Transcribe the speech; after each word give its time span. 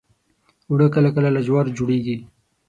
اوړه 0.69 0.87
کله 0.95 1.09
کله 1.15 1.29
له 1.35 1.41
جوارو 1.47 1.75
جوړیږي 1.77 2.17